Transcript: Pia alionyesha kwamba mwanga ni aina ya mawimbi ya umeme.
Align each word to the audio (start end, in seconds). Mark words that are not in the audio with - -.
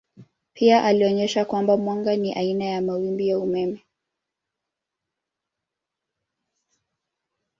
Pia 0.53 0.83
alionyesha 0.83 1.45
kwamba 1.45 1.77
mwanga 1.77 2.15
ni 2.15 2.33
aina 2.33 2.65
ya 2.65 2.81
mawimbi 2.81 3.27
ya 3.27 3.39
umeme. 3.39 3.85